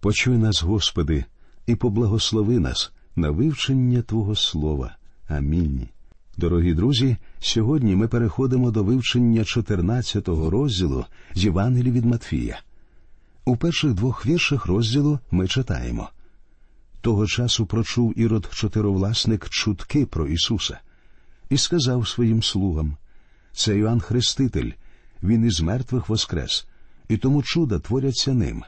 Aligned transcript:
Почуй 0.00 0.38
нас, 0.38 0.62
Господи, 0.62 1.24
і 1.66 1.74
поблагослови 1.74 2.58
нас 2.58 2.92
на 3.16 3.30
вивчення 3.30 4.02
Твого 4.02 4.36
Слова. 4.36 4.96
Амінь. 5.28 5.88
Дорогі 6.36 6.74
друзі, 6.74 7.16
сьогодні 7.40 7.96
ми 7.96 8.08
переходимо 8.08 8.70
до 8.70 8.82
вивчення 8.84 9.42
14-го 9.42 10.50
розділу 10.50 11.04
з 11.34 11.44
Євангелії 11.44 11.92
від 11.92 12.04
Матфія. 12.04 12.60
У 13.44 13.56
перших 13.56 13.94
двох 13.94 14.26
віршах 14.26 14.66
розділу 14.66 15.18
ми 15.30 15.48
читаємо 15.48 16.10
того 17.00 17.26
часу 17.26 17.66
прочув 17.66 18.18
ірод 18.18 18.48
чотировласник 18.52 19.48
чутки 19.48 20.06
про 20.06 20.26
Ісуса 20.26 20.80
і 21.50 21.56
сказав 21.56 22.08
своїм 22.08 22.42
слугам 22.42 22.96
це 23.52 23.78
Іоанн 23.78 24.00
Хреститель, 24.00 24.70
він 25.22 25.44
із 25.44 25.60
мертвих 25.60 26.08
воскрес, 26.08 26.66
і 27.08 27.16
тому 27.16 27.42
чуда 27.42 27.78
творяться 27.78 28.34
ним. 28.34 28.64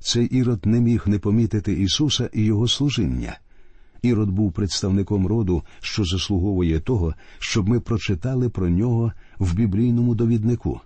Цей 0.00 0.26
ірод 0.26 0.66
не 0.66 0.80
міг 0.80 1.02
не 1.06 1.18
помітити 1.18 1.72
Ісуса 1.72 2.30
і 2.32 2.44
Його 2.44 2.68
служіння. 2.68 3.38
Ірод 4.02 4.30
був 4.30 4.52
представником 4.52 5.26
роду, 5.26 5.62
що 5.80 6.04
заслуговує 6.04 6.80
того, 6.80 7.14
щоб 7.38 7.68
ми 7.68 7.80
прочитали 7.80 8.48
про 8.48 8.68
нього 8.68 9.12
в 9.38 9.54
біблійному 9.54 10.14
довіднику. 10.14 10.80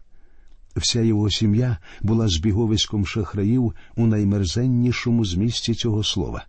Вся 0.77 1.01
його 1.01 1.31
сім'я 1.31 1.79
була 2.03 2.29
збіговиськом 2.29 3.07
шахраїв 3.07 3.73
у 3.97 4.07
наймерзеннішому 4.07 5.25
змісті 5.25 5.75
цього 5.75 6.05
слова. 6.05 6.45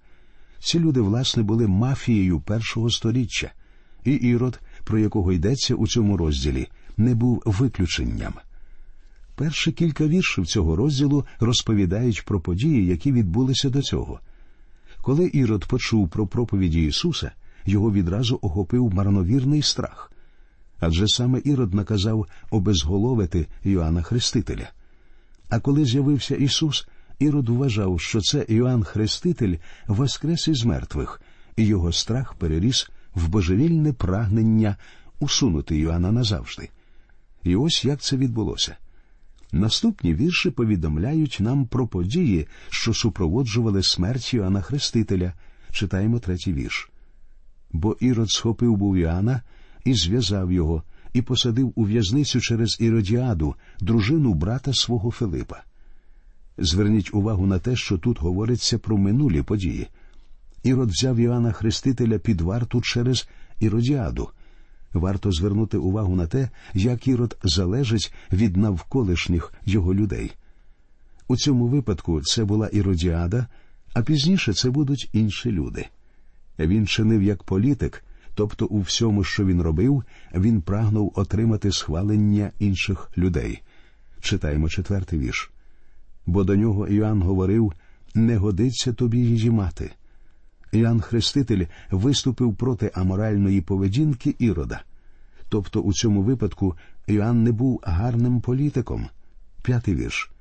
Ці 0.59 0.79
люди, 0.79 1.01
власне, 1.01 1.43
були 1.43 1.67
мафією 1.67 2.39
першого 2.39 2.89
сторіччя, 2.89 3.51
і 4.03 4.11
ірод, 4.11 4.59
про 4.83 4.99
якого 4.99 5.31
йдеться 5.31 5.75
у 5.75 5.87
цьому 5.87 6.17
розділі, 6.17 6.67
не 6.97 7.15
був 7.15 7.43
виключенням. 7.45 8.33
Перші 9.35 9.71
кілька 9.71 10.07
віршів 10.07 10.45
цього 10.45 10.75
розділу 10.75 11.25
розповідають 11.39 12.25
про 12.25 12.41
події, 12.41 12.85
які 12.85 13.11
відбулися 13.11 13.69
до 13.69 13.81
цього. 13.81 14.19
Коли 15.01 15.29
Ірод 15.33 15.65
почув 15.65 16.09
про 16.09 16.27
проповіді 16.27 16.85
Ісуса, 16.85 17.31
його 17.65 17.91
відразу 17.91 18.39
охопив 18.41 18.93
марновірний 18.93 19.61
страх. 19.61 20.11
Адже 20.79 21.07
саме 21.07 21.41
Ірод 21.43 21.73
наказав 21.73 22.27
обезголовити 22.51 23.47
Йоанна 23.63 24.01
Хрестителя. 24.01 24.69
А 25.49 25.59
коли 25.59 25.85
з'явився 25.85 26.35
Ісус, 26.35 26.87
Ірод 27.19 27.49
вважав, 27.49 28.01
що 28.01 28.21
це 28.21 28.45
Іоанн 28.47 28.83
Хреститель 28.83 29.55
воскрес 29.87 30.47
із 30.47 30.63
мертвих, 30.65 31.21
і 31.57 31.65
його 31.65 31.91
страх 31.91 32.33
переріс 32.33 32.89
в 33.15 33.27
божевільне 33.27 33.93
прагнення 33.93 34.75
усунути 35.19 35.77
Йоанна 35.77 36.11
назавжди. 36.11 36.69
І 37.43 37.55
ось 37.55 37.85
як 37.85 38.01
це 38.01 38.17
відбулося. 38.17 38.77
Наступні 39.55 40.13
вірші 40.13 40.49
повідомляють 40.49 41.37
нам 41.39 41.65
про 41.65 41.87
події, 41.87 42.47
що 42.69 42.93
супроводжували 42.93 43.83
смерть 43.83 44.33
Йоанна 44.33 44.61
Хрестителя. 44.61 45.33
Читаємо 45.71 46.19
третій 46.19 46.53
вірш. 46.53 46.89
Бо 47.71 47.97
Ірод 47.99 48.29
схопив 48.29 48.77
був 48.77 48.95
Іоанна 48.95 49.41
і 49.85 49.93
зв'язав 49.93 50.51
його, 50.51 50.83
і 51.13 51.21
посадив 51.21 51.73
у 51.75 51.83
в'язницю 51.83 52.41
через 52.41 52.77
Іродіаду, 52.79 53.55
дружину 53.79 54.33
брата 54.33 54.73
свого 54.73 55.11
Филипа. 55.11 55.63
Зверніть 56.57 57.13
увагу 57.13 57.45
на 57.47 57.59
те, 57.59 57.75
що 57.75 57.97
тут 57.97 58.19
говориться 58.19 58.79
про 58.79 58.97
минулі 58.97 59.41
події. 59.41 59.87
Ірод 60.63 60.89
взяв 60.89 61.17
Іоанна 61.17 61.51
Хрестителя 61.51 62.19
під 62.19 62.41
варту 62.41 62.81
через 62.81 63.27
Іродіаду– 63.59 64.29
Варто 64.95 65.31
звернути 65.31 65.77
увагу 65.77 66.15
на 66.15 66.27
те, 66.27 66.49
як 66.73 67.07
ірод 67.07 67.37
залежить 67.43 68.13
від 68.31 68.57
навколишніх 68.57 69.53
його 69.65 69.93
людей. 69.93 70.31
У 71.27 71.37
цьому 71.37 71.67
випадку 71.67 72.21
це 72.21 72.45
була 72.45 72.67
іродіада, 72.67 73.47
а 73.93 74.01
пізніше 74.01 74.53
це 74.53 74.69
будуть 74.69 75.09
інші 75.13 75.51
люди. 75.51 75.85
Він 76.59 76.87
чинив 76.87 77.23
як 77.23 77.43
політик, 77.43 78.03
тобто 78.35 78.65
у 78.65 78.79
всьому, 78.79 79.23
що 79.23 79.45
він 79.45 79.61
робив, 79.61 80.03
він 80.35 80.61
прагнув 80.61 81.13
отримати 81.15 81.71
схвалення 81.71 82.51
інших 82.59 83.11
людей. 83.17 83.61
Читаємо 84.21 84.69
четвертий 84.69 85.19
вірш. 85.19 85.51
Бо 86.25 86.43
до 86.43 86.55
нього 86.55 86.87
Іоанн 86.87 87.21
говорив 87.21 87.73
не 88.13 88.37
годиться 88.37 88.93
тобі 88.93 89.17
її 89.17 89.51
мати. 89.51 89.91
Іоанн 90.75 91.01
Хреститель 91.01 91.65
виступив 91.91 92.55
проти 92.55 92.91
аморальної 92.95 93.61
поведінки 93.61 94.35
Ірода. 94.39 94.81
Тобто 95.49 95.81
у 95.81 95.93
цьому 95.93 96.21
випадку 96.21 96.75
Іоанн 97.07 97.43
не 97.43 97.51
був 97.51 97.81
гарним 97.83 98.41
політиком. 98.41 99.07
П'ятий 99.63 99.95
вірш. 99.95 100.31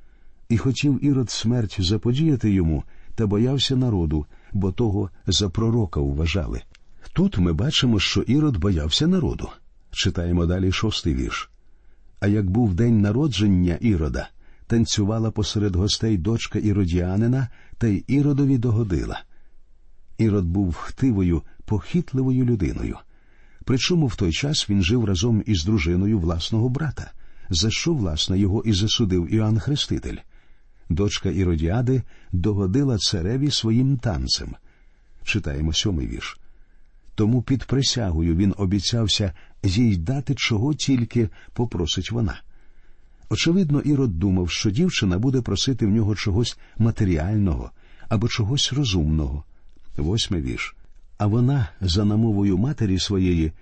І 0.48 0.58
хотів 0.58 1.04
Ірод 1.04 1.30
смерть 1.30 1.76
заподіяти 1.78 2.50
йому, 2.50 2.84
та 3.14 3.26
боявся 3.26 3.76
народу, 3.76 4.26
бо 4.52 4.72
того 4.72 5.10
за 5.26 5.48
пророка 5.48 6.00
вважали. 6.00 6.62
Тут 7.12 7.38
ми 7.38 7.52
бачимо, 7.52 8.00
що 8.00 8.20
Ірод 8.20 8.56
боявся 8.56 9.06
народу. 9.06 9.48
Читаємо 9.90 10.46
далі 10.46 10.72
шостий 10.72 11.14
вірш. 11.14 11.50
А 12.20 12.26
як 12.26 12.50
був 12.50 12.74
день 12.74 13.00
народження 13.00 13.78
Ірода, 13.80 14.28
танцювала 14.66 15.30
посеред 15.30 15.76
гостей 15.76 16.18
дочка 16.18 16.58
іродіанина, 16.58 17.48
та 17.78 17.86
й 17.86 18.04
Іродові 18.06 18.58
догодила. 18.58 19.22
Ірод 20.18 20.44
був 20.44 20.74
хтивою, 20.74 21.42
похитливою 21.64 22.44
людиною. 22.44 22.98
Причому 23.64 24.06
в 24.06 24.16
той 24.16 24.32
час 24.32 24.70
він 24.70 24.82
жив 24.82 25.04
разом 25.04 25.42
із 25.46 25.64
дружиною 25.64 26.18
власного 26.18 26.68
брата, 26.68 27.12
за 27.50 27.70
що, 27.70 27.94
власне, 27.94 28.38
його 28.38 28.62
і 28.62 28.72
засудив 28.72 29.34
Іоанн 29.34 29.58
Хреститель. 29.58 30.16
Дочка 30.88 31.30
Іродіади 31.30 32.02
догодила 32.32 32.98
цареві 32.98 33.50
своїм 33.50 33.96
танцем. 33.96 34.54
Читаємо 35.24 35.72
сьомий 35.72 36.06
вірш. 36.06 36.38
Тому 37.14 37.42
під 37.42 37.64
присягою 37.64 38.36
він 38.36 38.54
обіцявся 38.56 39.32
їй 39.62 39.96
дати 39.96 40.34
чого 40.34 40.74
тільки 40.74 41.28
попросить 41.52 42.10
вона. 42.10 42.40
Очевидно, 43.28 43.80
Ірод 43.80 44.18
думав, 44.18 44.50
що 44.50 44.70
дівчина 44.70 45.18
буде 45.18 45.40
просити 45.40 45.86
в 45.86 45.90
нього 45.90 46.14
чогось 46.14 46.58
матеріального 46.78 47.70
або 48.08 48.28
чогось 48.28 48.72
розумного. 48.72 49.44
Восьмий 49.96 50.42
вірш. 50.42 50.76
А 51.18 51.26
вона, 51.26 51.68
за 51.80 52.04
намовою 52.04 52.58
матері 52.58 52.98
своєї, 52.98 53.52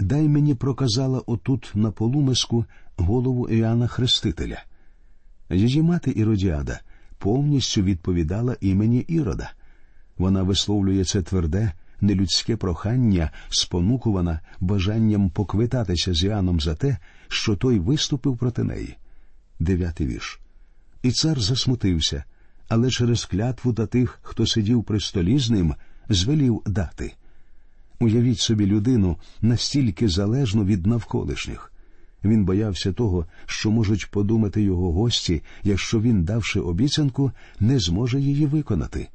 дай 0.00 0.28
мені 0.28 0.54
проказала 0.54 1.22
отут 1.26 1.70
на 1.74 1.90
полумиску 1.90 2.64
голову 2.96 3.48
Іоанна 3.48 3.86
Хрестителя. 3.86 4.62
Її 5.50 5.82
мати 5.82 6.12
Іродіада 6.16 6.80
повністю 7.18 7.82
відповідала 7.82 8.56
імені 8.60 8.98
Ірода. 8.98 9.52
Вона 10.18 10.42
висловлює 10.42 11.04
це 11.04 11.22
тверде, 11.22 11.72
нелюдське 12.00 12.56
прохання, 12.56 13.30
спонукувана 13.48 14.40
бажанням 14.60 15.30
поквитатися 15.30 16.14
з 16.14 16.24
Іоанном 16.24 16.60
за 16.60 16.74
те, 16.74 16.96
що 17.28 17.56
той 17.56 17.78
виступив 17.78 18.36
проти 18.36 18.64
неї. 18.64 18.96
Дев'ятий 19.60 20.06
вірш. 20.06 20.40
І 21.02 21.10
цар 21.10 21.40
засмутився, 21.40 22.24
але 22.72 22.90
через 22.90 23.24
клятву 23.24 23.72
та 23.72 23.86
тих, 23.86 24.18
хто 24.22 24.46
сидів 24.46 24.84
при 24.84 25.00
столі 25.00 25.38
з 25.38 25.50
ним, 25.50 25.74
звелів 26.08 26.62
дати. 26.66 27.12
Уявіть 28.00 28.38
собі 28.38 28.66
людину 28.66 29.16
настільки 29.42 30.08
залежну 30.08 30.64
від 30.64 30.86
навколишніх. 30.86 31.72
Він 32.24 32.44
боявся 32.44 32.92
того, 32.92 33.26
що 33.46 33.70
можуть 33.70 34.10
подумати 34.10 34.62
його 34.62 34.92
гості, 34.92 35.42
якщо 35.62 36.00
він, 36.00 36.24
давши 36.24 36.60
обіцянку, 36.60 37.32
не 37.60 37.78
зможе 37.78 38.20
її 38.20 38.46
виконати. 38.46 39.08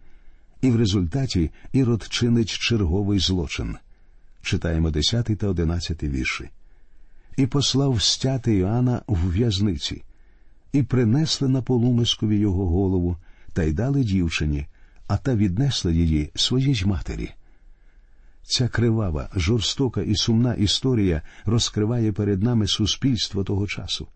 І 0.62 0.70
в 0.70 0.76
результаті 0.76 1.52
Ірод 1.74 2.08
чинить 2.10 2.50
черговий 2.50 3.20
злочин. 3.20 3.78
Читаємо 4.42 4.92
10 4.92 5.26
та 5.26 5.48
11 5.48 6.04
вірші. 6.04 6.50
І 7.38 7.48
послав 7.48 8.02
стяти 8.02 8.56
Іоанна 8.56 9.02
в 9.08 9.30
в'язниці, 9.32 10.04
і 10.74 10.84
принесли 10.84 11.48
на 11.48 11.62
полумискові 11.62 12.38
його 12.38 12.68
голову, 12.68 13.18
та 13.58 13.64
й 13.64 13.74
дали 13.74 14.04
дівчині, 14.04 14.66
а 15.08 15.18
та 15.18 15.36
віднесла 15.36 15.92
її 15.92 16.32
своїй 16.36 16.84
матері. 16.86 17.30
Ця 18.44 18.68
кривава, 18.68 19.30
жорстока 19.36 20.02
і 20.02 20.16
сумна 20.16 20.54
історія 20.54 21.22
розкриває 21.46 22.12
перед 22.12 22.44
нами 22.44 22.68
суспільство 22.68 23.44
того 23.44 23.68
часу. 23.68 24.08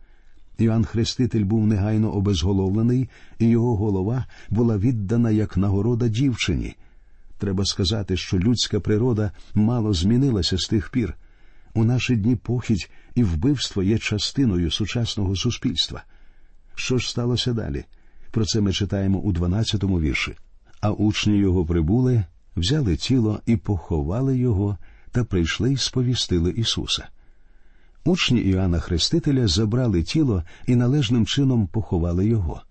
Іван 0.57 0.85
Хреститель 0.85 1.43
був 1.43 1.67
негайно 1.67 2.11
обезголовлений, 2.11 3.09
і 3.39 3.47
його 3.47 3.75
голова 3.75 4.25
була 4.49 4.77
віддана 4.77 5.31
як 5.31 5.57
нагорода 5.57 6.07
дівчині. 6.07 6.75
Треба 7.37 7.65
сказати, 7.65 8.17
що 8.17 8.39
людська 8.39 8.79
природа 8.79 9.31
мало 9.53 9.93
змінилася 9.93 10.57
з 10.57 10.67
тих 10.67 10.89
пір. 10.89 11.13
У 11.73 11.83
наші 11.83 12.15
дні 12.15 12.35
похідь 12.35 12.89
і 13.15 13.23
вбивство 13.23 13.83
є 13.83 13.97
частиною 13.97 14.71
сучасного 14.71 15.35
суспільства. 15.35 16.03
Що 16.75 16.97
ж 16.97 17.09
сталося 17.09 17.53
далі? 17.53 17.85
Про 18.31 18.45
це 18.45 18.61
ми 18.61 18.73
читаємо 18.73 19.19
у 19.19 19.33
12-му 19.33 19.99
вірші. 19.99 20.35
А 20.81 20.91
учні 20.91 21.37
його 21.37 21.65
прибули, 21.65 22.23
взяли 22.55 22.95
тіло 22.95 23.39
і 23.45 23.57
поховали 23.57 24.37
його, 24.37 24.77
та 25.11 25.23
прийшли 25.23 25.73
й 25.73 25.77
сповістили 25.77 26.51
Ісуса. 26.51 27.07
Учні 28.05 28.39
Іоанна 28.39 28.79
Хрестителя 28.79 29.47
забрали 29.47 30.03
тіло 30.03 30.43
і 30.67 30.75
належним 30.75 31.25
чином 31.25 31.67
поховали 31.67 32.27
його. 32.27 32.61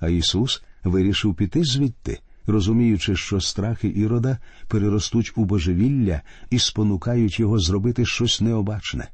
А 0.00 0.08
Ісус 0.08 0.62
вирішив 0.84 1.34
піти 1.34 1.64
звідти, 1.64 2.20
розуміючи, 2.46 3.16
що 3.16 3.40
страхи 3.40 3.92
ірода 3.96 4.38
переростуть 4.68 5.32
у 5.36 5.44
божевілля 5.44 6.20
і 6.50 6.58
спонукають 6.58 7.40
його 7.40 7.58
зробити 7.58 8.06
щось 8.06 8.40
необачне. 8.40 9.08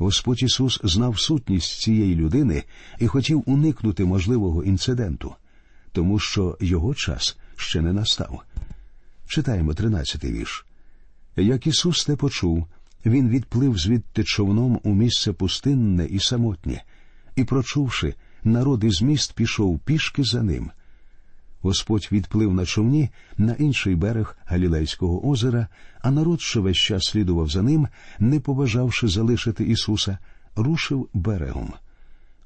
Господь 0.00 0.42
Ісус 0.42 0.80
знав 0.84 1.18
сутність 1.18 1.80
цієї 1.80 2.14
людини 2.14 2.64
і 2.98 3.06
хотів 3.06 3.42
уникнути 3.46 4.04
можливого 4.04 4.64
інциденту, 4.64 5.34
тому 5.92 6.18
що 6.18 6.56
його 6.60 6.94
час 6.94 7.36
ще 7.56 7.80
не 7.80 7.92
настав. 7.92 8.42
Читаємо 9.26 9.74
тринадцятий 9.74 10.32
вірш. 10.32 10.66
Як 11.36 11.66
Ісус 11.66 12.04
те 12.04 12.16
почув, 12.16 12.66
він 13.06 13.28
відплив 13.28 13.78
звідти 13.78 14.24
човном 14.24 14.80
у 14.82 14.94
місце 14.94 15.32
пустинне 15.32 16.06
і 16.06 16.20
самотнє, 16.20 16.82
і, 17.36 17.44
прочувши, 17.44 18.14
народ 18.44 18.84
із 18.84 19.02
міст 19.02 19.32
пішов 19.32 19.78
пішки 19.78 20.24
за 20.24 20.42
ним. 20.42 20.70
Господь 21.62 22.08
відплив 22.12 22.54
на 22.54 22.66
човні 22.66 23.10
на 23.38 23.52
інший 23.52 23.94
берег 23.94 24.36
Галілейського 24.44 25.28
озера, 25.28 25.68
а 26.00 26.10
народ, 26.10 26.40
що 26.40 26.62
весь 26.62 26.76
час 26.76 27.04
слідував 27.04 27.48
за 27.48 27.62
ним, 27.62 27.88
не 28.18 28.40
побажавши 28.40 29.08
залишити 29.08 29.64
Ісуса, 29.64 30.18
рушив 30.56 31.08
берегом. 31.14 31.72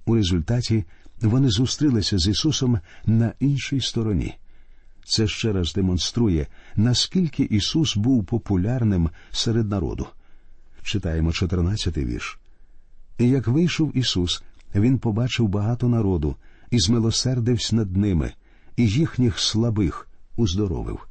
У 0.06 0.14
результаті 0.14 0.84
вони 1.20 1.50
зустрілися 1.50 2.19
з 2.19 2.28
Ісусом 2.28 2.78
на 3.06 3.32
іншій 3.40 3.81
стороні. 3.81 4.34
Це 5.05 5.26
ще 5.26 5.52
раз 5.52 5.72
демонструє, 5.72 6.46
наскільки 6.76 7.43
Ісус 7.43 7.96
був 7.96 8.25
популярним 8.25 9.10
серед 9.31 9.70
народу. 9.70 10.06
Читаємо 10.82 11.31
14-й 11.31 12.05
вірш. 12.05 12.38
І 13.19 13.28
як 13.28 13.49
вийшов 13.49 13.96
Ісус, 13.96 14.43
Він 14.75 14.99
побачив 14.99 15.49
багато 15.49 15.88
народу 15.88 16.37
і 16.70 16.78
змилосердився 16.78 17.76
над 17.76 17.96
ними, 17.96 18.32
і 18.76 18.88
їхніх 18.88 19.38
слабих 19.38 20.09
уздоровив. 20.37 21.06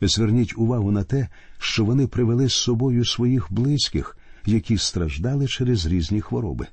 Зверніть 0.00 0.58
увагу 0.58 0.90
на 0.92 1.04
те, 1.04 1.28
що 1.58 1.84
вони 1.84 2.06
привели 2.06 2.48
з 2.48 2.52
собою 2.52 3.04
своїх 3.04 3.52
близьких, 3.52 4.16
які 4.46 4.78
страждали 4.78 5.48
через 5.48 5.86
різні 5.86 6.20
хвороби. 6.20 6.66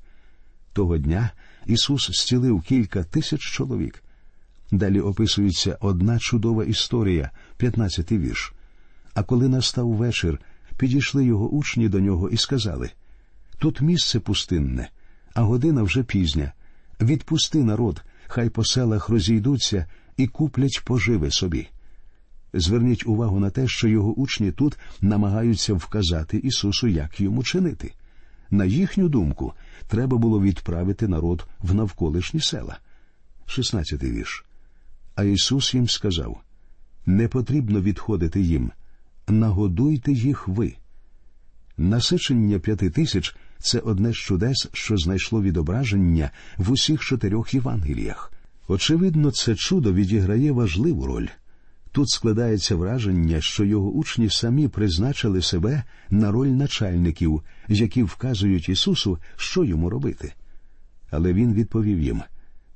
Того 0.73 0.97
дня 0.97 1.31
Ісус 1.65 2.11
зцілив 2.11 2.61
кілька 2.61 3.03
тисяч 3.03 3.41
чоловік. 3.41 4.03
Далі 4.71 4.99
описується 4.99 5.77
одна 5.81 6.19
чудова 6.19 6.63
історія, 6.63 7.31
15-й 7.59 8.17
вірш. 8.17 8.53
А 9.13 9.23
коли 9.23 9.49
настав 9.49 9.87
вечір, 9.87 10.39
підійшли 10.77 11.25
його 11.25 11.49
учні 11.49 11.89
до 11.89 11.99
нього 11.99 12.29
і 12.29 12.37
сказали 12.37 12.89
Тут 13.59 13.81
місце 13.81 14.19
пустинне, 14.19 14.89
а 15.33 15.41
година 15.41 15.83
вже 15.83 16.03
пізня. 16.03 16.51
Відпусти 17.01 17.63
народ, 17.63 18.03
хай 18.27 18.49
по 18.49 18.65
селах 18.65 19.09
розійдуться 19.09 19.85
і 20.19 20.27
куплять 20.27 20.81
поживи 20.85 21.31
собі. 21.31 21.67
Зверніть 22.53 23.07
увагу 23.07 23.39
на 23.39 23.49
те, 23.49 23.67
що 23.67 23.87
його 23.87 24.13
учні 24.13 24.51
тут 24.51 24.77
намагаються 25.01 25.73
вказати 25.73 26.37
Ісусу, 26.37 26.87
як 26.87 27.21
йому 27.21 27.43
чинити. 27.43 27.93
На 28.51 28.65
їхню 28.65 29.09
думку, 29.09 29.53
треба 29.87 30.17
було 30.17 30.41
відправити 30.41 31.07
народ 31.07 31.47
в 31.59 31.73
навколишні 31.73 32.39
села. 32.39 32.79
16 33.45 34.03
вірш. 34.03 34.45
А 35.15 35.23
Ісус 35.23 35.73
їм 35.73 35.89
сказав 35.89 36.41
не 37.05 37.27
потрібно 37.27 37.81
відходити 37.81 38.41
їм, 38.41 38.71
нагодуйте 39.27 40.11
їх 40.11 40.47
ви. 40.47 40.75
Насичення 41.77 42.59
п'яти 42.59 42.89
тисяч 42.89 43.35
це 43.59 43.79
одне 43.79 44.11
з 44.11 44.15
чудес, 44.15 44.67
що 44.73 44.97
знайшло 44.97 45.41
відображення 45.41 46.31
в 46.57 46.71
усіх 46.71 47.01
чотирьох 47.01 47.53
Євангеліях. 47.53 48.31
Очевидно, 48.71 49.31
це 49.31 49.55
чудо 49.55 49.93
відіграє 49.93 50.51
важливу 50.51 51.05
роль. 51.05 51.27
Тут 51.91 52.09
складається 52.09 52.75
враження, 52.75 53.41
що 53.41 53.65
його 53.65 53.89
учні 53.89 54.29
самі 54.29 54.67
призначили 54.67 55.41
себе 55.41 55.83
на 56.09 56.31
роль 56.31 56.47
начальників, 56.47 57.41
які 57.67 58.03
вказують 58.03 58.69
Ісусу, 58.69 59.17
що 59.35 59.63
йому 59.63 59.89
робити. 59.89 60.33
Але 61.11 61.33
Він 61.33 61.53
відповів 61.53 62.01
їм 62.01 62.21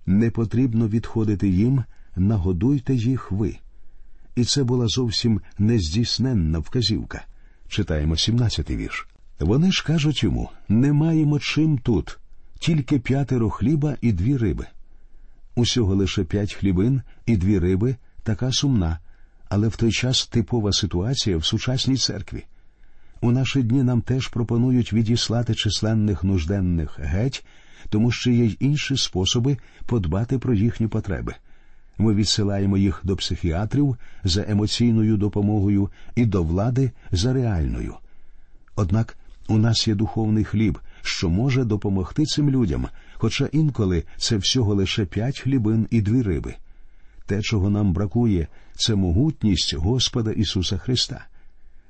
не 0.06 0.32
потрібно 0.32 0.88
відходити 0.88 1.50
їм, 1.50 1.84
нагодуйте 2.16 2.96
їх 2.96 3.32
ви. 3.32 3.58
І 4.36 4.44
це 4.44 4.64
була 4.64 4.88
зовсім 4.88 5.42
нездійсненна 5.58 6.60
вказівка. 6.60 7.26
Читаємо 7.68 8.14
17-й 8.14 8.76
вірш. 8.76 9.08
Вони 9.40 9.72
ж 9.72 9.84
кажуть 9.88 10.24
йому 10.24 10.50
не 10.70 10.94
маємо 10.94 11.40
чим 11.40 11.78
тут, 11.78 12.20
тільки 12.60 13.00
п'ятеро 13.00 13.50
хліба 13.50 13.98
і 14.02 14.12
дві 14.12 14.38
риби. 14.38 14.68
Усього 15.56 15.96
лише 15.96 16.24
п'ять 16.24 16.54
хлібин 16.54 17.02
і 17.26 17.38
дві 17.38 17.60
риби 17.60 17.96
така 18.24 18.52
сумна, 18.52 19.00
але 19.50 19.68
в 19.68 19.76
той 19.76 19.92
час 19.92 20.28
типова 20.28 20.74
ситуація 20.74 21.38
в 21.38 21.46
сучасній 21.46 21.98
церкві. 21.98 22.46
У 23.22 23.32
наші 23.32 23.64
дні 23.64 23.84
нам 23.84 24.02
теж 24.02 24.28
пропонують 24.28 24.94
відіслати 24.94 25.56
численних 25.56 26.24
нужденних 26.24 27.00
геть, 27.00 27.46
тому 27.90 28.12
що 28.12 28.32
є 28.32 28.46
й 28.46 28.58
інші 28.60 28.98
способи 28.98 29.58
подбати 29.86 30.40
про 30.40 30.54
їхні 30.54 30.88
потреби. 30.88 31.36
Ми 31.98 32.14
відсилаємо 32.14 32.78
їх 32.78 33.02
до 33.04 33.16
психіатрів 33.16 33.98
за 34.24 34.46
емоційною 34.48 35.18
допомогою 35.18 35.90
і 36.16 36.26
до 36.26 36.44
влади 36.44 36.92
за 37.12 37.34
реальною. 37.34 37.96
Однак 38.76 39.18
у 39.48 39.58
нас 39.58 39.88
є 39.88 39.96
духовний 39.96 40.44
хліб, 40.44 40.80
що 41.04 41.30
може 41.30 41.64
допомогти 41.64 42.26
цим 42.26 42.50
людям, 42.50 42.88
хоча 43.14 43.50
інколи 43.52 44.04
це 44.18 44.38
всього 44.38 44.76
лише 44.76 45.06
п'ять 45.06 45.40
хлібин 45.40 45.88
і 45.92 46.02
дві 46.02 46.22
риби. 46.22 46.56
Те, 47.26 47.42
чого 47.42 47.70
нам 47.70 47.94
бракує, 47.94 48.48
це 48.76 48.96
могутність 48.96 49.76
Господа 49.76 50.32
Ісуса 50.32 50.78
Христа. 50.78 51.26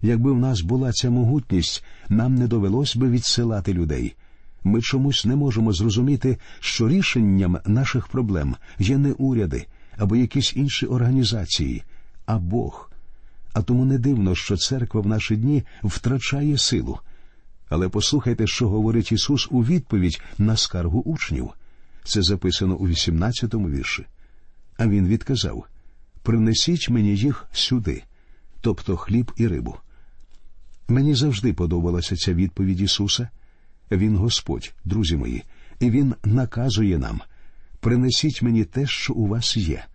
Якби 0.02 0.32
в 0.32 0.40
нас 0.40 0.62
була 0.62 0.92
ця 0.92 1.10
могутність, 1.10 1.84
нам 2.10 2.36
не 2.36 2.48
довелось 2.48 2.96
би 2.96 3.10
відсилати 3.10 3.74
людей. 3.74 4.16
Ми 4.64 4.82
чомусь 4.82 5.26
не 5.26 5.36
можемо 5.36 5.74
зрозуміти, 5.74 6.38
що 6.60 6.88
рішенням 6.88 7.58
наших 7.66 8.08
проблем 8.08 8.56
є 8.80 8.98
не 8.98 9.12
уряди 9.12 9.66
або 9.98 10.16
якісь 10.16 10.54
інші 10.56 10.86
організації, 10.86 11.84
а 12.26 12.38
Бог. 12.40 12.92
А 13.54 13.62
тому 13.62 13.86
не 13.86 13.98
дивно, 13.98 14.36
що 14.36 14.58
церква 14.58 15.02
в 15.02 15.08
наші 15.08 15.36
дні 15.36 15.64
втрачає 15.84 16.58
силу. 16.58 17.00
Але 17.70 17.90
послухайте, 17.90 18.48
що 18.48 18.70
говорить 18.70 19.12
Ісус 19.12 19.48
у 19.52 19.64
відповідь 19.64 20.22
на 20.38 20.58
скаргу 20.58 21.00
учнів. 21.00 21.50
Це 22.04 22.22
записано 22.22 22.76
у 22.76 22.88
18-му 22.88 23.70
вірші. 23.70 24.06
А 24.78 24.88
він 24.88 25.08
відказав 25.08 25.66
Принесіть 26.24 26.90
мені 26.90 27.16
їх 27.16 27.46
сюди, 27.52 28.04
тобто 28.62 28.98
хліб 28.98 29.32
і 29.38 29.48
рибу. 29.48 29.76
Мені 30.88 31.16
завжди 31.16 31.54
подобалася 31.54 32.16
ця 32.16 32.34
відповідь 32.34 32.82
Ісуса. 32.82 33.30
Він 33.92 34.18
Господь, 34.18 34.74
друзі 34.86 35.16
мої, 35.16 35.44
і 35.80 35.90
Він 35.90 36.16
наказує 36.24 36.98
нам 36.98 37.22
принесіть 37.84 38.42
мені 38.42 38.64
те, 38.64 38.88
що 38.88 39.14
у 39.14 39.28
вас 39.28 39.58
є. 39.58 39.86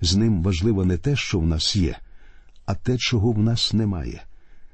З 0.00 0.16
ним 0.16 0.42
важливо 0.42 0.84
не 0.84 0.98
те, 0.98 1.16
що 1.16 1.38
в 1.38 1.46
нас 1.46 1.76
є, 1.76 1.98
а 2.66 2.74
те, 2.74 2.98
чого 2.98 3.32
в 3.32 3.38
нас 3.38 3.72
немає. 3.72 4.22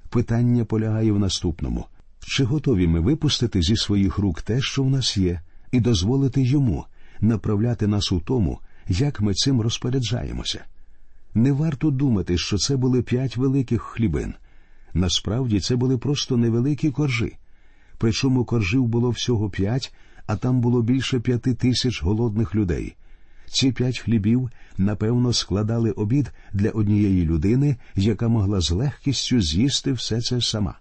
Питання 0.08 0.64
полягає 0.64 1.12
в 1.12 1.18
наступному 1.18 1.86
чи 2.26 2.44
готові 2.44 2.86
ми 2.86 3.00
випустити 3.00 3.62
зі 3.62 3.76
своїх 3.76 4.18
рук 4.18 4.42
те, 4.42 4.60
що 4.60 4.82
в 4.82 4.90
нас 4.90 5.16
є, 5.16 5.40
і 5.72 5.80
дозволити 5.80 6.42
йому 6.42 6.84
направляти 7.20 7.86
нас 7.86 8.12
у 8.12 8.20
тому, 8.20 8.58
як 8.88 9.20
ми 9.20 9.34
цим 9.34 9.60
розпоряджаємося? 9.60 10.64
Не 11.34 11.52
варто 11.52 11.90
думати, 11.90 12.38
що 12.38 12.58
це 12.58 12.76
були 12.76 13.02
п'ять 13.02 13.36
великих 13.36 13.82
хлібин. 13.82 14.34
Насправді 14.94 15.60
це 15.60 15.76
були 15.76 15.98
просто 15.98 16.36
невеликі 16.36 16.90
коржі. 16.90 17.36
Причому 17.98 18.44
коржів 18.44 18.86
було 18.86 19.10
всього 19.10 19.50
п'ять, 19.50 19.94
а 20.26 20.36
там 20.36 20.60
було 20.60 20.82
більше 20.82 21.20
п'яти 21.20 21.54
тисяч 21.54 22.02
голодних 22.02 22.54
людей. 22.54 22.96
Ці 23.46 23.72
п'ять 23.72 23.98
хлібів, 23.98 24.50
напевно, 24.78 25.32
складали 25.32 25.90
обід 25.90 26.32
для 26.52 26.70
однієї 26.70 27.24
людини, 27.24 27.76
яка 27.96 28.28
могла 28.28 28.60
з 28.60 28.70
легкістю 28.70 29.40
з'їсти 29.40 29.92
все 29.92 30.20
це 30.20 30.40
сама. 30.40 30.74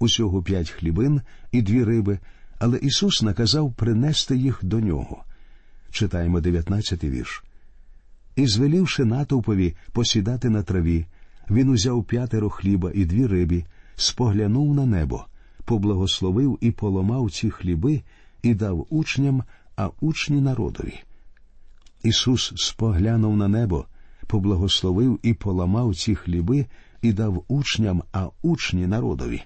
Усього 0.00 0.42
п'ять 0.42 0.70
хлібин 0.70 1.20
і 1.52 1.62
дві 1.62 1.84
риби, 1.84 2.18
але 2.58 2.78
Ісус 2.78 3.22
наказав 3.22 3.72
принести 3.72 4.36
їх 4.36 4.60
до 4.62 4.80
нього. 4.80 5.24
Читаємо 5.90 6.38
19-й 6.38 7.10
вірш. 7.10 7.44
І 8.36 8.46
звелівши 8.46 9.04
натовпові 9.04 9.74
посідати 9.92 10.50
на 10.50 10.62
траві, 10.62 11.06
він 11.50 11.68
узяв 11.68 12.04
п'ятеро 12.04 12.50
хліба 12.50 12.90
і 12.94 13.04
дві 13.04 13.26
рибі, 13.26 13.64
споглянув 13.96 14.74
на 14.74 14.86
небо, 14.86 15.26
поблагословив 15.64 16.58
і 16.60 16.70
поламав 16.70 17.30
ці 17.30 17.50
хліби 17.50 18.02
і 18.42 18.54
дав 18.54 18.86
учням, 18.90 19.42
а 19.76 19.90
учні 20.00 20.40
народові. 20.40 20.94
Ісус 22.02 22.52
споглянув 22.56 23.36
на 23.36 23.48
небо, 23.48 23.86
поблагословив 24.26 25.18
і 25.22 25.34
поламав 25.34 25.96
ці 25.96 26.14
хліби 26.14 26.66
і 27.02 27.12
дав 27.12 27.44
учням, 27.48 28.02
а 28.12 28.28
учні 28.42 28.86
народові. 28.86 29.42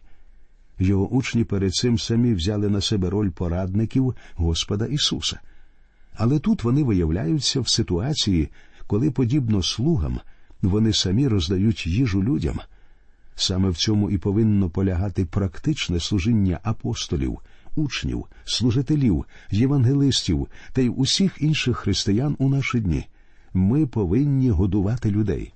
Його 0.84 1.08
учні 1.08 1.44
перед 1.44 1.74
цим 1.74 1.98
самі 1.98 2.34
взяли 2.34 2.68
на 2.68 2.80
себе 2.80 3.10
роль 3.10 3.30
порадників 3.30 4.14
Господа 4.34 4.86
Ісуса. 4.86 5.40
Але 6.16 6.38
тут 6.38 6.64
вони 6.64 6.82
виявляються 6.82 7.60
в 7.60 7.68
ситуації, 7.68 8.48
коли, 8.86 9.10
подібно 9.10 9.62
слугам, 9.62 10.20
вони 10.62 10.92
самі 10.92 11.28
роздають 11.28 11.86
їжу 11.86 12.22
людям. 12.22 12.60
Саме 13.34 13.70
в 13.70 13.76
цьому 13.76 14.10
і 14.10 14.18
повинно 14.18 14.70
полягати 14.70 15.24
практичне 15.24 16.00
служіння 16.00 16.60
апостолів, 16.62 17.38
учнів, 17.76 18.26
служителів, 18.44 19.24
євангелистів 19.50 20.48
та 20.72 20.82
й 20.82 20.92
усіх 20.96 21.36
інших 21.40 21.76
християн 21.76 22.36
у 22.38 22.48
наші 22.48 22.80
дні. 22.80 23.06
Ми 23.54 23.86
повинні 23.86 24.50
годувати 24.50 25.10
людей. 25.10 25.53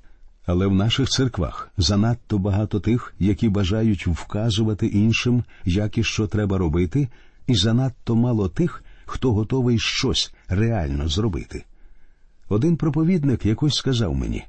Але 0.49 0.67
в 0.67 0.75
наших 0.75 1.09
церквах 1.09 1.71
занадто 1.78 2.38
багато 2.38 2.81
тих, 2.81 3.14
які 3.19 3.49
бажають 3.49 4.07
вказувати 4.07 4.87
іншим, 4.87 5.45
як 5.64 5.99
і 5.99 6.05
що 6.05 6.26
треба 6.26 6.59
робити, 6.59 7.09
і 7.47 7.55
занадто 7.55 8.17
мало 8.17 8.49
тих, 8.49 8.85
хто 9.07 9.33
готовий 9.33 9.78
щось 9.78 10.33
реально 10.49 11.09
зробити. 11.09 11.64
Один 12.49 12.76
проповідник 12.76 13.47
якось 13.47 13.75
сказав 13.75 14.14
мені 14.14 14.45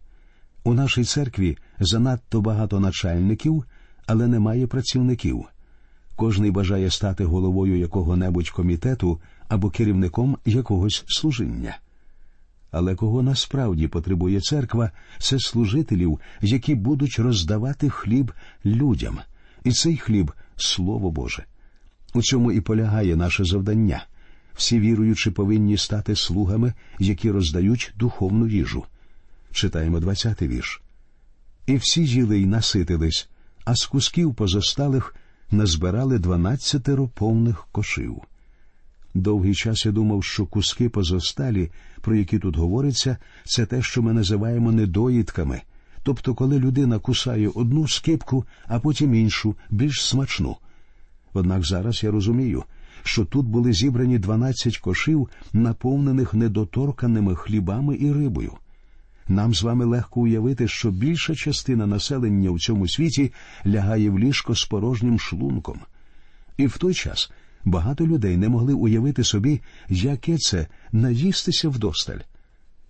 у 0.63 0.73
нашій 0.73 1.03
церкві 1.03 1.57
занадто 1.79 2.41
багато 2.41 2.79
начальників, 2.79 3.63
але 4.05 4.27
немає 4.27 4.67
працівників. 4.67 5.45
Кожний 6.15 6.51
бажає 6.51 6.89
стати 6.89 7.25
головою 7.25 7.79
якого-небудь 7.79 8.49
комітету 8.49 9.21
або 9.47 9.69
керівником 9.69 10.37
якогось 10.45 11.03
служіння. 11.07 11.77
Але 12.71 12.95
кого 12.95 13.21
насправді 13.21 13.87
потребує 13.87 14.41
церква, 14.41 14.91
це 15.19 15.39
служителів, 15.39 16.19
які 16.41 16.75
будуть 16.75 17.19
роздавати 17.19 17.89
хліб 17.89 18.31
людям, 18.65 19.19
і 19.63 19.71
цей 19.71 19.97
хліб 19.97 20.31
Слово 20.55 21.11
Боже. 21.11 21.45
У 22.13 22.21
цьому 22.21 22.51
і 22.51 22.61
полягає 22.61 23.15
наше 23.15 23.45
завдання. 23.45 24.05
Всі 24.53 24.79
віруючі 24.79 25.31
повинні 25.31 25.77
стати 25.77 26.15
слугами, 26.15 26.73
які 26.99 27.31
роздають 27.31 27.93
духовну 27.97 28.47
їжу. 28.47 28.85
Читаємо 29.51 29.99
20-й 29.99 30.47
вірш. 30.47 30.81
І 31.65 31.75
всі 31.75 32.05
їли 32.05 32.39
й 32.39 32.45
наситились, 32.45 33.29
а 33.65 33.75
з 33.75 33.85
кусків 33.85 34.35
позосталих 34.35 35.15
назбирали 35.51 36.19
дванадцятеро 36.19 37.07
повних 37.07 37.67
кошив. 37.71 38.21
Довгий 39.13 39.55
час 39.55 39.85
я 39.85 39.91
думав, 39.91 40.23
що 40.23 40.45
куски 40.45 40.89
позосталі, 40.89 41.71
про 42.01 42.15
які 42.15 42.39
тут 42.39 42.57
говориться, 42.57 43.17
це 43.45 43.65
те, 43.65 43.81
що 43.81 44.01
ми 44.01 44.13
називаємо 44.13 44.71
недоїдками, 44.71 45.61
тобто 46.03 46.35
коли 46.35 46.59
людина 46.59 46.99
кусає 46.99 47.49
одну 47.55 47.87
скипку, 47.87 48.45
а 48.67 48.79
потім 48.79 49.15
іншу, 49.15 49.55
більш 49.69 50.05
смачну. 50.05 50.55
Однак 51.33 51.63
зараз 51.65 52.03
я 52.03 52.11
розумію, 52.11 52.63
що 53.03 53.25
тут 53.25 53.45
були 53.45 53.73
зібрані 53.73 54.19
дванадцять 54.19 54.77
кошів, 54.77 55.29
наповнених 55.53 56.33
недоторканими 56.33 57.35
хлібами 57.35 57.97
і 57.99 58.13
рибою. 58.13 58.53
Нам 59.27 59.53
з 59.53 59.63
вами 59.63 59.85
легко 59.85 60.21
уявити, 60.21 60.67
що 60.67 60.91
більша 60.91 61.35
частина 61.35 61.87
населення 61.87 62.49
у 62.49 62.59
цьому 62.59 62.87
світі 62.87 63.31
лягає 63.65 64.09
в 64.09 64.19
ліжко 64.19 64.55
з 64.55 64.65
порожнім 64.65 65.19
шлунком. 65.19 65.79
І 66.57 66.67
в 66.67 66.77
той 66.77 66.93
час 66.93 67.31
багато 67.65 68.07
людей 68.07 68.37
не 68.37 68.49
могли 68.49 68.73
уявити 68.73 69.23
собі, 69.23 69.61
яке 69.89 70.37
це 70.37 70.67
наїстися 70.91 71.69
вдосталь. 71.69 72.19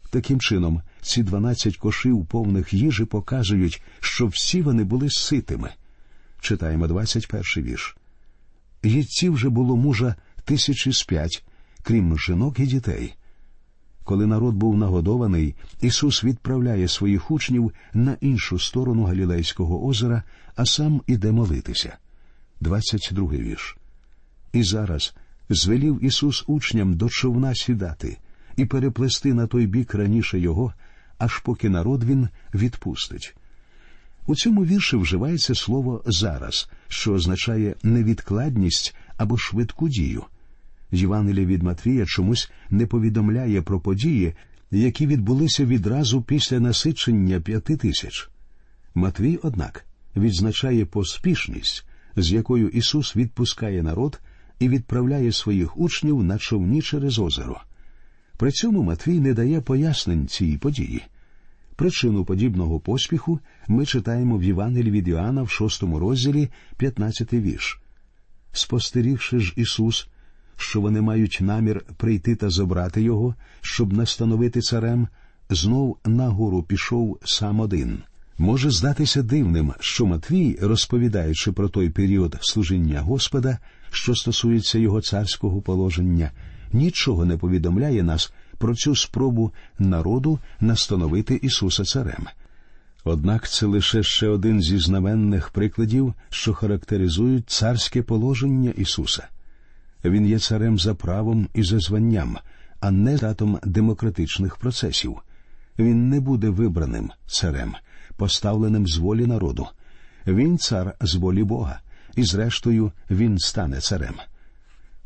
Таким 0.10 0.40
чином, 0.40 0.82
ці 1.02 1.24
дванадцять 1.24 1.78
кошів 1.78 2.26
повних 2.26 2.74
їжі 2.74 3.06
показують, 3.06 3.82
що 4.00 4.28
всі 4.28 4.62
вони 4.62 4.84
були 4.84 5.10
ситими. 5.10 5.70
Читаємо 6.42 6.88
21 6.88 7.44
вірш. 7.58 7.98
Їдців 8.84 9.34
вже 9.34 9.50
було 9.50 9.76
мужа 9.78 10.16
тисячі 10.46 10.92
з 10.92 11.04
п'ять, 11.04 11.44
крім 11.84 12.20
жінок 12.20 12.60
і 12.60 12.66
дітей. 12.66 13.14
Коли 14.04 14.26
народ 14.26 14.56
був 14.56 14.78
нагодований, 14.78 15.56
Ісус 15.82 16.24
відправляє 16.24 16.88
своїх 16.88 17.32
учнів 17.32 17.72
на 17.94 18.18
іншу 18.22 18.60
сторону 18.60 19.04
Галілейського 19.04 19.86
озера, 19.86 20.24
а 20.56 20.66
сам 20.66 21.02
іде 21.08 21.32
молитися. 21.32 21.98
22 22.62 23.28
вірш. 23.28 23.79
І 24.54 24.64
зараз 24.64 25.16
звелів 25.50 26.06
Ісус 26.06 26.44
учням 26.48 26.94
до 26.94 27.10
човна 27.10 27.56
сідати 27.56 28.18
і 28.56 28.66
переплести 28.66 29.34
на 29.34 29.48
той 29.48 29.68
бік 29.68 29.94
раніше 29.94 30.40
його, 30.40 30.74
аж 31.18 31.40
поки 31.40 31.70
народ 31.70 32.04
він 32.04 32.30
відпустить. 32.54 33.36
У 34.28 34.36
цьому 34.36 34.66
вірші 34.66 34.98
вживається 34.98 35.56
слово 35.56 36.04
зараз, 36.06 36.70
що 36.88 37.14
означає 37.14 37.76
невідкладність 37.84 38.96
або 39.18 39.38
швидку 39.38 39.90
дію. 39.90 40.24
Євангелія 40.92 41.46
від 41.46 41.64
Матвія 41.64 42.06
чомусь 42.06 42.52
не 42.70 42.86
повідомляє 42.86 43.62
про 43.62 43.80
події, 43.80 44.34
які 44.72 45.08
відбулися 45.08 45.66
відразу 45.66 46.22
після 46.22 46.60
насичення 46.60 47.40
п'яти 47.40 47.78
тисяч. 47.78 48.30
Матвій, 48.96 49.40
однак, 49.44 49.86
відзначає 50.16 50.86
поспішність, 50.86 51.86
з 52.16 52.32
якою 52.32 52.70
Ісус 52.70 53.16
відпускає 53.16 53.84
народ 53.84 54.20
і 54.60 54.70
відправляє 54.70 55.32
своїх 55.32 55.78
учнів 55.78 56.24
на 56.24 56.38
човні 56.38 56.82
через 56.82 57.20
озеро. 57.20 57.62
При 58.38 58.52
цьому 58.52 58.84
Матвій 58.84 59.20
не 59.20 59.34
дає 59.34 59.62
пояснень 59.62 60.28
цій 60.28 60.58
події. 60.58 61.02
Причину 61.76 62.26
подібного 62.26 62.80
поспіху 62.80 63.40
ми 63.68 63.86
читаємо 63.86 64.38
в 64.38 64.44
Євангелії 64.44 64.92
від 64.92 65.08
Іоанна 65.08 65.44
в 65.44 65.50
шостому 65.50 66.00
розділі 66.00 66.50
15 66.78 67.34
вірш. 67.34 67.82
Спостерігши 68.52 69.40
ж 69.40 69.54
Ісус, 69.56 70.08
що 70.58 70.82
вони 70.82 71.02
мають 71.02 71.38
намір 71.42 71.86
прийти 71.98 72.36
та 72.36 72.50
забрати 72.50 73.02
його, 73.02 73.36
щоб 73.62 73.94
настановити 73.94 74.62
царем, 74.62 75.08
знов 75.50 75.98
нагору 76.06 76.64
пішов 76.64 77.20
сам 77.26 77.60
один. 77.60 78.00
Може 78.38 78.70
здатися 78.70 79.24
дивним, 79.24 79.74
що 79.80 80.06
Матвій, 80.06 80.58
розповідаючи 80.62 81.52
про 81.52 81.70
той 81.70 81.90
період 81.90 82.38
служіння 82.42 83.02
Господа, 83.02 83.58
що 83.92 84.16
стосується 84.16 84.80
його 84.80 85.02
царського 85.02 85.62
положення, 85.62 86.32
нічого 86.74 87.26
не 87.26 87.38
повідомляє 87.38 88.04
нас 88.04 88.34
про 88.58 88.76
цю 88.76 88.96
спробу 88.96 89.52
народу 89.80 90.40
настановити 90.60 91.36
Ісуса 91.36 91.84
Царем. 91.84 92.28
Однак 93.04 93.50
це 93.50 93.66
лише 93.66 94.04
ще 94.04 94.28
один 94.28 94.62
зі 94.62 94.78
знаменних 94.78 95.50
прикладів, 95.50 96.14
що 96.30 96.54
характеризують 96.54 97.50
царське 97.50 98.02
положення 98.02 98.72
Ісуса. 98.72 99.28
Він 100.06 100.28
є 100.28 100.40
царем 100.40 100.80
за 100.80 100.96
правом 100.96 101.48
і 101.54 101.64
за 101.64 101.80
званням, 101.80 102.38
а 102.80 102.92
не 102.92 103.18
татом 103.18 103.60
демократичних 103.64 104.58
процесів. 104.58 105.18
Він 105.80 106.10
не 106.10 106.20
буде 106.20 106.50
вибраним 106.50 107.12
царем, 107.28 107.74
поставленим 108.18 108.88
з 108.88 108.98
волі 108.98 109.26
народу. 109.26 109.68
Він 110.28 110.58
цар 110.58 110.96
з 111.02 111.16
волі 111.16 111.44
Бога, 111.44 111.80
і 112.16 112.24
зрештою 112.24 112.92
він 113.10 113.40
стане 113.40 113.80
царем. 113.80 114.16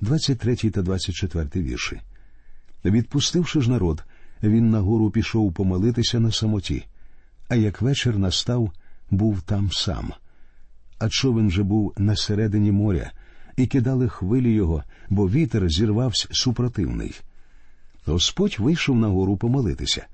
23 0.01 0.55
та 0.55 0.81
24 0.81 1.49
вірші. 1.55 2.01
Відпустивши 2.85 3.61
ж 3.61 3.71
народ, 3.71 4.03
він 4.43 4.69
нагору 4.69 5.11
пішов 5.11 5.53
помолитися 5.53 6.19
на 6.19 6.31
самоті, 6.31 6.85
а 7.49 7.55
як 7.55 7.81
вечір 7.81 8.17
настав, 8.17 8.71
був 9.11 9.41
там 9.41 9.71
сам. 9.71 10.13
А 10.99 11.09
човен 11.09 11.51
же 11.51 11.63
був 11.63 11.93
на 11.97 12.15
середині 12.15 12.71
моря, 12.71 13.11
і 13.57 13.67
кидали 13.67 14.09
хвилі 14.09 14.53
його, 14.53 14.83
бо 15.09 15.29
вітер 15.29 15.69
зірвався 15.69 16.27
супротивний. 16.31 17.21
Господь 18.05 18.55
вийшов 18.59 18.95
на 18.95 19.07
гору 19.07 19.37
помолитися. 19.37 20.05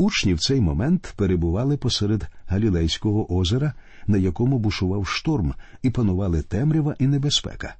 Учні 0.00 0.34
в 0.34 0.38
цей 0.38 0.60
момент 0.60 1.12
перебували 1.16 1.76
посеред 1.76 2.26
Галілейського 2.46 3.36
озера, 3.36 3.72
на 4.06 4.18
якому 4.18 4.58
бушував 4.58 5.06
шторм, 5.06 5.54
і 5.82 5.90
панували 5.90 6.42
темрява 6.42 6.94
і 6.98 7.06
небезпека. 7.06 7.74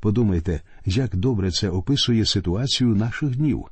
Подумайте, 0.00 0.60
як 0.84 1.16
добре 1.16 1.50
це 1.50 1.68
описує 1.68 2.26
ситуацію 2.26 2.96
наших 2.96 3.36
днів. 3.36 3.64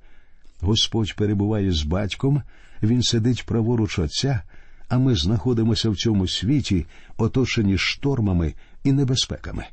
Господь 0.61 1.17
перебуває 1.17 1.73
з 1.73 1.83
батьком, 1.83 2.43
він 2.83 3.03
сидить 3.03 3.47
праворуч 3.47 3.99
отця, 3.99 4.43
а 4.89 4.99
ми 4.99 5.15
знаходимося 5.17 5.91
в 5.91 5.97
цьому 5.97 6.29
світі, 6.29 6.87
оточені 7.17 7.79
штормами 7.79 8.55
і 8.85 8.93
небезпеками. 8.93 9.65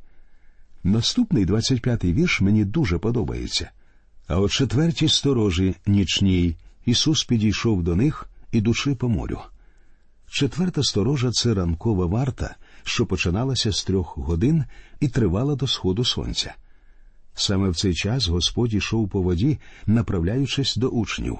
Наступний 0.83 1.45
25-й 1.45 2.13
вірш 2.13 2.41
мені 2.41 2.65
дуже 2.65 2.97
подобається. 2.97 3.69
А 4.27 4.39
о 4.39 4.49
четвертій 4.49 5.07
сторожі 5.07 5.75
нічній 5.85 6.55
Ісус 6.85 7.23
підійшов 7.23 7.83
до 7.83 7.95
них, 7.95 8.29
ідучи 8.51 8.95
по 8.95 9.09
морю. 9.09 9.39
Четверта 10.29 10.83
сторожа 10.83 11.31
це 11.31 11.53
ранкова 11.53 12.05
варта, 12.05 12.55
що 12.83 13.05
починалася 13.05 13.71
з 13.71 13.83
трьох 13.83 14.17
годин 14.17 14.65
і 14.99 15.07
тривала 15.07 15.55
до 15.55 15.67
сходу 15.67 16.05
сонця. 16.05 16.53
Саме 17.35 17.69
в 17.69 17.75
цей 17.75 17.93
час 17.93 18.27
Господь 18.27 18.73
ішов 18.73 19.09
по 19.09 19.21
воді, 19.21 19.59
направляючись 19.85 20.75
до 20.75 20.87
учнів. 20.87 21.39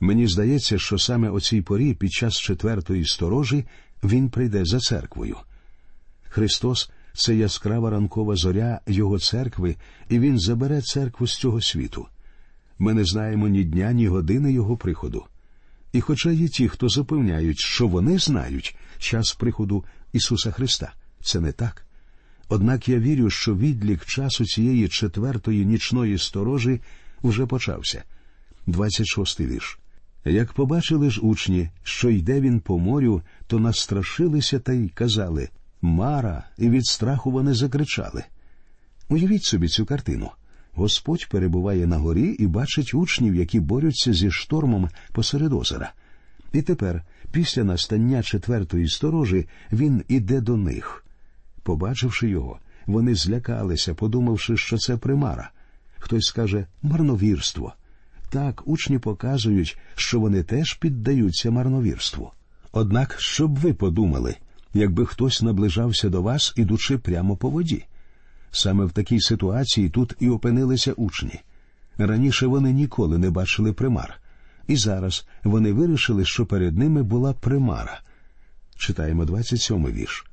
Мені 0.00 0.26
здається, 0.26 0.78
що 0.78 0.98
саме 0.98 1.30
о 1.30 1.40
цій 1.40 1.62
порі, 1.62 1.94
під 1.94 2.12
час 2.12 2.38
четвертої 2.38 3.06
сторожі, 3.06 3.64
Він 4.04 4.30
прийде 4.30 4.64
за 4.64 4.78
церквою. 4.78 5.36
Христос 6.28 6.90
це 7.14 7.34
яскрава 7.34 7.90
ранкова 7.90 8.36
зоря 8.36 8.80
Його 8.86 9.18
церкви, 9.18 9.76
і 10.08 10.18
Він 10.18 10.38
забере 10.38 10.80
церкву 10.82 11.26
з 11.26 11.36
цього 11.36 11.60
світу. 11.60 12.06
Ми 12.78 12.94
не 12.94 13.04
знаємо 13.04 13.48
ні 13.48 13.64
дня, 13.64 13.92
ні 13.92 14.06
години 14.06 14.52
Його 14.52 14.76
приходу. 14.76 15.24
І 15.92 16.00
хоча 16.00 16.30
є 16.30 16.48
ті, 16.48 16.68
хто 16.68 16.88
запевняють, 16.88 17.58
що 17.58 17.86
вони 17.86 18.18
знають 18.18 18.76
час 18.98 19.32
приходу 19.32 19.84
Ісуса 20.12 20.50
Христа, 20.50 20.92
це 21.22 21.40
не 21.40 21.52
так. 21.52 21.86
Однак 22.48 22.88
я 22.88 22.98
вірю, 22.98 23.30
що 23.30 23.56
відлік 23.56 24.04
часу 24.04 24.44
цієї 24.44 24.88
четвертої 24.88 25.66
нічної 25.66 26.18
сторожі 26.18 26.80
вже 27.22 27.46
почався. 27.46 28.04
26 28.66 29.40
вірш. 29.40 29.78
Як 30.24 30.52
побачили 30.52 31.10
ж 31.10 31.20
учні, 31.20 31.70
що 31.82 32.10
йде 32.10 32.40
він 32.40 32.60
по 32.60 32.78
морю, 32.78 33.22
то 33.46 33.58
настрашилися 33.58 34.58
та 34.58 34.72
й 34.72 34.88
казали 34.88 35.48
Мара, 35.82 36.44
і 36.58 36.70
від 36.70 36.86
страху 36.86 37.30
вони 37.30 37.54
закричали. 37.54 38.24
Уявіть 39.08 39.44
собі 39.44 39.68
цю 39.68 39.86
картину. 39.86 40.30
Господь 40.74 41.28
перебуває 41.28 41.86
на 41.86 41.96
горі 41.96 42.36
і 42.38 42.46
бачить 42.46 42.94
учнів, 42.94 43.34
які 43.34 43.60
борються 43.60 44.12
зі 44.12 44.30
штормом 44.30 44.88
посеред 45.12 45.52
озера. 45.52 45.92
І 46.52 46.62
тепер, 46.62 47.04
після 47.32 47.64
настання 47.64 48.22
четвертої 48.22 48.88
сторожі, 48.88 49.46
він 49.72 50.04
іде 50.08 50.40
до 50.40 50.56
них. 50.56 51.04
Побачивши 51.62 52.28
його, 52.28 52.58
вони 52.86 53.14
злякалися, 53.14 53.94
подумавши, 53.94 54.56
що 54.56 54.78
це 54.78 54.96
примара. 54.96 55.50
Хтось 55.98 56.24
скаже 56.24 56.66
марновірство. 56.82 57.74
Так, 58.30 58.62
учні 58.66 58.98
показують, 58.98 59.78
що 59.94 60.20
вони 60.20 60.42
теж 60.42 60.74
піддаються 60.74 61.50
марновірству. 61.50 62.32
Однак, 62.72 63.16
щоб 63.18 63.58
ви 63.58 63.74
подумали, 63.74 64.36
якби 64.74 65.06
хтось 65.06 65.42
наближався 65.42 66.08
до 66.08 66.22
вас, 66.22 66.52
ідучи 66.56 66.98
прямо 66.98 67.36
по 67.36 67.50
воді. 67.50 67.84
Саме 68.52 68.84
в 68.84 68.92
такій 68.92 69.20
ситуації 69.20 69.88
тут 69.88 70.14
і 70.20 70.28
опинилися 70.28 70.92
учні. 70.92 71.40
Раніше 71.98 72.46
вони 72.46 72.72
ніколи 72.72 73.18
не 73.18 73.30
бачили 73.30 73.72
примар, 73.72 74.20
і 74.66 74.76
зараз 74.76 75.26
вони 75.44 75.72
вирішили, 75.72 76.24
що 76.24 76.46
перед 76.46 76.78
ними 76.78 77.02
була 77.02 77.32
примара. 77.32 78.00
Читаємо 78.76 79.24
27-й 79.24 79.92
вірш. 79.92 80.26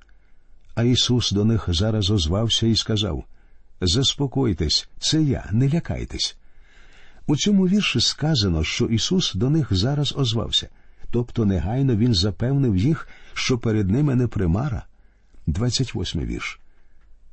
А 0.76 0.84
Ісус 0.84 1.32
до 1.32 1.46
них 1.46 1.66
зараз 1.68 2.12
озвався 2.12 2.68
і 2.68 2.76
сказав 2.76 3.24
Заспокойтесь, 3.82 4.90
це 5.00 5.24
я, 5.24 5.50
не 5.52 5.70
лякайтесь. 5.70 6.38
У 7.28 7.36
цьому 7.36 7.68
вірші 7.68 8.00
сказано, 8.00 8.64
що 8.64 8.86
Ісус 8.86 9.34
до 9.34 9.50
них 9.50 9.68
зараз 9.72 10.14
озвався, 10.18 10.68
тобто 11.12 11.46
негайно 11.46 11.96
Він 11.96 12.14
запевнив 12.14 12.78
їх, 12.78 13.08
що 13.34 13.58
перед 13.58 13.90
ними 13.90 14.16
не 14.16 14.28
примара. 14.28 14.86
28 15.48 16.22
вірш. 16.22 16.60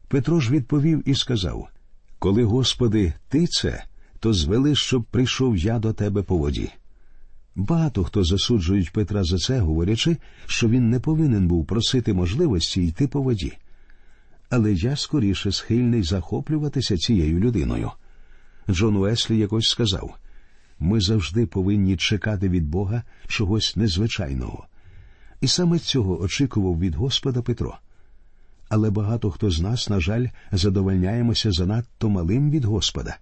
Петро 0.09 0.41
ж 0.41 0.51
відповів 0.51 1.09
і 1.09 1.15
сказав 1.15 1.69
Коли, 2.19 2.45
Господи, 2.45 3.13
ти 3.29 3.47
це, 3.47 3.85
то 4.21 4.33
звели, 4.33 4.75
щоб 4.75 5.05
прийшов 5.05 5.57
я 5.57 5.79
до 5.79 5.93
тебе 5.93 6.23
по 6.23 6.37
воді. 6.39 6.71
Багато 7.55 8.05
хто 8.05 8.25
засуджують 8.25 8.93
Петра 8.93 9.25
за 9.25 9.37
це, 9.37 9.59
говорячи, 9.61 10.17
що 10.47 10.69
він 10.69 10.91
не 10.91 11.01
повинен 11.01 11.49
був 11.49 11.67
просити 11.67 12.13
можливості 12.13 12.83
йти 12.83 13.09
по 13.09 13.23
воді. 13.23 13.53
Але 14.51 14.73
я 14.73 14.97
скоріше 14.97 15.53
схильний 15.53 16.03
захоплюватися 16.03 16.97
цією 16.97 17.41
людиною. 17.41 17.91
Джон 18.71 18.97
Уеслі 18.97 19.39
якось 19.39 19.69
сказав 19.69 20.17
ми 20.79 21.01
завжди 21.01 21.47
повинні 21.47 21.97
чекати 21.97 22.49
від 22.49 22.69
Бога 22.69 23.03
чогось 23.27 23.77
незвичайного. 23.77 24.67
І 25.41 25.49
саме 25.49 25.79
цього 25.79 26.21
очікував 26.21 26.79
від 26.79 26.95
Господа 26.95 27.43
Петро. 27.43 27.79
Але 28.69 28.91
багато 28.91 29.31
хто 29.31 29.51
з 29.51 29.61
нас, 29.61 29.89
на 29.89 30.01
жаль, 30.01 30.27
задовольняємося 30.53 31.53
занадто 31.53 32.09
малим 32.09 32.51
від 32.51 32.65
Господа. 32.65 33.17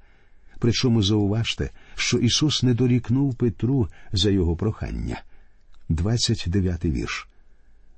Причому 0.58 1.02
зауважте, 1.02 1.70
що 1.94 2.18
Ісус 2.18 2.62
не 2.62 2.74
дорікнув 2.74 3.34
Петру 3.34 3.88
за 4.12 4.30
його 4.30 4.56
прохання. 4.56 5.22
29 5.88 6.84
вірш. 6.84 7.28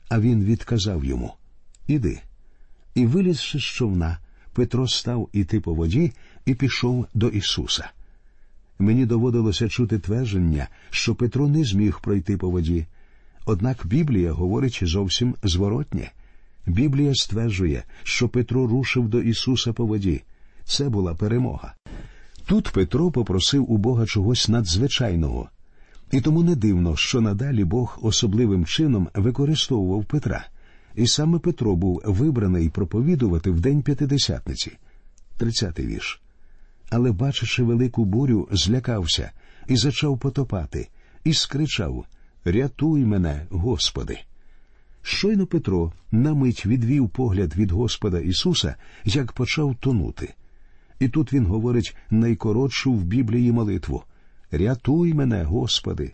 А 0.09 0.21
він 0.21 0.45
відказав 0.45 1.05
йому 1.05 1.35
Іди. 1.87 2.21
І, 2.95 3.07
вилізши 3.07 3.59
з 3.59 3.63
човна, 3.63 4.19
Петро 4.53 4.89
став 4.89 5.29
іти 5.33 5.61
по 5.61 5.75
воді 5.75 6.13
і 6.47 6.55
пішов 6.55 7.07
до 7.15 7.29
Ісуса. 7.29 7.91
Мені 8.79 9.07
доводилося 9.07 9.69
чути 9.69 9.99
твердження, 9.99 10.69
що 10.91 11.15
Петро 11.15 11.49
не 11.49 11.65
зміг 11.65 12.01
пройти 12.01 12.37
по 12.37 12.51
воді. 12.51 12.87
Однак 13.45 13.87
Біблія 13.87 14.33
говорить 14.33 14.81
зовсім 14.83 15.35
зворотнє. 15.43 16.11
Біблія 16.67 17.15
стверджує, 17.15 17.85
що 18.03 18.29
Петро 18.29 18.67
рушив 18.67 19.09
до 19.09 19.21
Ісуса 19.21 19.73
по 19.73 19.87
воді. 19.87 20.23
Це 20.65 20.89
була 20.89 21.15
перемога. 21.15 21.75
Тут 22.47 22.69
Петро 22.69 23.11
попросив 23.11 23.73
у 23.73 23.77
Бога 23.77 24.07
чогось 24.07 24.49
надзвичайного, 24.49 25.49
і 26.13 26.21
тому 26.21 26.43
не 26.43 26.57
дивно, 26.57 26.97
що 26.97 27.21
надалі 27.21 27.65
Бог 27.65 27.99
особливим 28.03 28.67
чином 28.67 29.09
використовував 29.15 30.05
Петра, 30.05 30.47
і 30.95 31.07
саме 31.07 31.39
Петро 31.39 31.77
був 31.77 32.03
вибраний 32.05 32.69
проповідувати 32.69 33.51
в 33.51 33.61
день 33.61 33.83
п'ятидесятниці. 33.83 34.73
Тридцятий 35.37 35.87
вірш. 35.87 36.21
Але, 36.91 37.13
бачачи 37.13 37.63
велику 37.63 38.05
бурю, 38.05 38.49
злякався 38.53 39.31
і 39.69 39.77
зачав 39.77 40.19
потопати, 40.19 40.89
і 41.25 41.35
скричав 41.35 42.07
Рятуй 42.45 43.05
мене, 43.05 43.47
Господи! 43.51 44.19
Щойно 45.09 45.47
Петро 45.47 45.93
на 46.11 46.35
мить 46.35 46.67
відвів 46.67 47.09
погляд 47.09 47.57
від 47.57 47.71
Господа 47.71 48.19
Ісуса, 48.19 48.75
як 49.05 49.33
почав 49.33 49.77
тонути. 49.81 50.35
І 51.01 51.09
тут 51.09 51.33
він 51.33 51.47
говорить 51.47 51.97
найкоротшу 52.11 52.93
в 52.93 53.05
Біблії 53.05 53.53
молитву 53.53 54.05
Рятуй 54.51 55.15
мене, 55.15 55.45
Господи. 55.45 56.13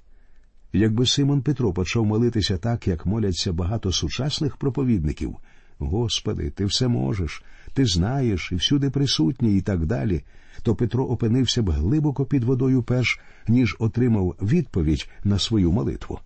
Якби 0.72 1.06
Симон 1.06 1.42
Петро 1.42 1.72
почав 1.72 2.06
молитися 2.06 2.58
так, 2.58 2.88
як 2.88 3.06
моляться 3.06 3.52
багато 3.52 3.92
сучасних 3.92 4.56
проповідників 4.56 5.36
Господи, 5.78 6.50
ти 6.50 6.64
все 6.64 6.88
можеш, 6.88 7.44
ти 7.74 7.86
знаєш 7.86 8.52
і 8.52 8.54
всюди 8.54 8.90
присутній, 8.90 9.56
і 9.56 9.60
так 9.60 9.86
далі, 9.86 10.24
то 10.62 10.74
Петро 10.74 11.04
опинився 11.04 11.62
б 11.62 11.70
глибоко 11.70 12.24
під 12.24 12.44
водою 12.44 12.82
перш, 12.82 13.20
ніж 13.48 13.76
отримав 13.78 14.36
відповідь 14.42 15.08
на 15.24 15.38
свою 15.38 15.72
молитву. 15.72 16.18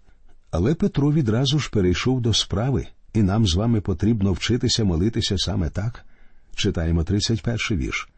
Але 0.59 0.75
Петро 0.75 1.13
відразу 1.13 1.59
ж 1.59 1.71
перейшов 1.71 2.21
до 2.21 2.35
справи, 2.35 2.87
і 3.15 3.23
нам 3.23 3.47
з 3.47 3.55
вами 3.55 3.81
потрібно 3.81 4.33
вчитися 4.33 4.85
молитися 4.85 5.39
саме 5.39 5.71
так. 5.71 6.05
Читаємо 6.55 7.05
31 7.05 7.79
вірш. 7.79 8.09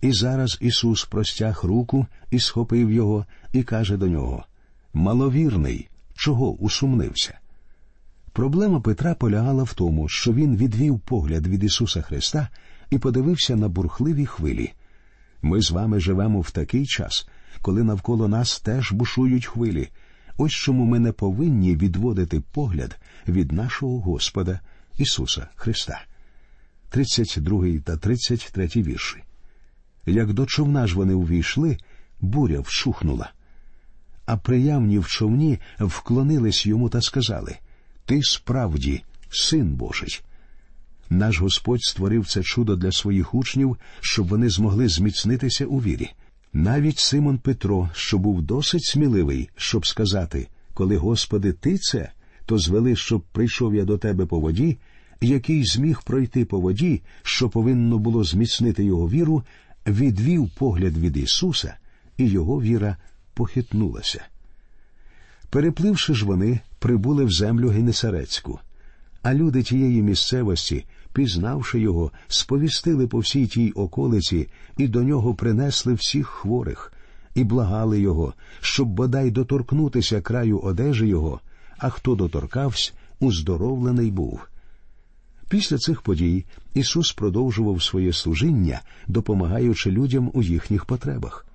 І 0.00 0.12
зараз 0.12 0.58
Ісус 0.60 1.04
простяг 1.04 1.60
руку 1.62 2.06
і 2.30 2.40
схопив 2.40 2.92
його, 2.92 3.26
і 3.52 3.62
каже 3.62 3.96
до 3.96 4.06
нього 4.06 4.44
Маловірний, 4.92 5.88
чого 6.14 6.52
усумнився? 6.52 7.38
Проблема 8.32 8.80
Петра 8.80 9.14
полягала 9.14 9.62
в 9.62 9.74
тому, 9.74 10.08
що 10.08 10.32
він 10.32 10.56
відвів 10.56 11.00
погляд 11.00 11.46
від 11.46 11.64
Ісуса 11.64 12.02
Христа 12.02 12.48
і 12.90 12.98
подивився 12.98 13.56
на 13.56 13.68
бурхливі 13.68 14.26
хвилі. 14.26 14.72
Ми 15.42 15.60
з 15.60 15.70
вами 15.70 16.00
живемо 16.00 16.40
в 16.40 16.50
такий 16.50 16.86
час, 16.86 17.28
коли 17.62 17.82
навколо 17.82 18.28
нас 18.28 18.60
теж 18.60 18.92
бушують 18.92 19.46
хвилі. 19.46 19.90
Ось 20.36 20.52
чому 20.52 20.84
ми 20.84 20.98
не 20.98 21.12
повинні 21.12 21.76
відводити 21.76 22.40
погляд 22.40 22.96
від 23.28 23.52
нашого 23.52 24.00
Господа 24.00 24.60
Ісуса 24.98 25.48
Христа. 25.56 26.04
32 26.88 27.78
та 27.84 27.96
33 27.96 28.66
вірші. 28.76 29.22
Як 30.06 30.32
до 30.32 30.46
човна 30.46 30.86
ж 30.86 30.94
вони 30.94 31.14
увійшли, 31.14 31.78
буря 32.20 32.60
вщухнула. 32.60 33.32
А 34.26 34.36
приявні 34.36 34.98
в 34.98 35.06
човні 35.06 35.58
вклонились 35.80 36.66
йому 36.66 36.88
та 36.88 37.00
сказали 37.00 37.56
Ти 38.04 38.22
справді 38.22 39.02
син 39.30 39.74
Божий. 39.74 40.20
Наш 41.10 41.40
Господь 41.40 41.82
створив 41.82 42.26
це 42.26 42.42
чудо 42.42 42.76
для 42.76 42.92
своїх 42.92 43.34
учнів, 43.34 43.76
щоб 44.00 44.28
вони 44.28 44.48
змогли 44.48 44.88
зміцнитися 44.88 45.66
у 45.66 45.78
вірі. 45.78 46.10
Навіть 46.56 46.98
Симон 46.98 47.38
Петро, 47.38 47.90
що 47.92 48.18
був 48.18 48.42
досить 48.42 48.84
сміливий, 48.84 49.50
щоб 49.56 49.86
сказати 49.86 50.48
Коли, 50.74 50.96
Господи, 50.96 51.52
ти 51.52 51.78
це, 51.78 52.10
то 52.46 52.58
звели, 52.58 52.96
щоб 52.96 53.22
прийшов 53.32 53.74
я 53.74 53.84
до 53.84 53.98
тебе 53.98 54.26
по 54.26 54.40
воді, 54.40 54.78
який 55.20 55.64
зміг 55.64 56.02
пройти 56.04 56.44
по 56.44 56.60
воді, 56.60 57.02
що 57.22 57.48
повинно 57.48 57.98
було 57.98 58.24
зміцнити 58.24 58.84
його 58.84 59.08
віру, 59.08 59.42
відвів 59.86 60.50
погляд 60.58 60.98
від 60.98 61.16
Ісуса, 61.16 61.76
і 62.16 62.28
його 62.28 62.62
віра 62.62 62.96
похитнулася. 63.34 64.24
Перепливши 65.50 66.14
ж 66.14 66.24
вони, 66.24 66.60
прибули 66.78 67.24
в 67.24 67.30
землю 67.30 67.68
Генесарецьку, 67.68 68.60
а 69.22 69.34
люди 69.34 69.62
тієї 69.62 70.02
місцевості 70.02 70.84
пізнавши 71.14 71.80
його, 71.80 72.10
сповістили 72.28 73.06
по 73.06 73.18
всій 73.18 73.46
тій 73.46 73.70
околиці 73.70 74.48
і 74.76 74.88
до 74.88 75.02
нього 75.02 75.34
принесли 75.34 75.94
всіх 75.94 76.26
хворих, 76.26 76.92
і 77.34 77.44
благали 77.44 78.00
його, 78.00 78.34
щоб 78.60 78.88
бодай 78.88 79.30
доторкнутися 79.30 80.20
краю 80.20 80.58
одежі 80.58 81.06
його, 81.06 81.40
а 81.78 81.90
хто 81.90 82.14
доторкався, 82.14 82.92
уздоровлений 83.20 84.10
був. 84.10 84.40
Після 85.48 85.78
цих 85.78 86.02
подій 86.02 86.44
Ісус 86.74 87.12
продовжував 87.12 87.82
своє 87.82 88.12
служіння, 88.12 88.80
допомагаючи 89.06 89.90
людям 89.90 90.30
у 90.34 90.42
їхніх 90.42 90.84
потребах. 90.84 91.46